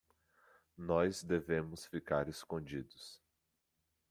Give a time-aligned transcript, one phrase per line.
[0.75, 3.21] Nós devemos ficar escondidos.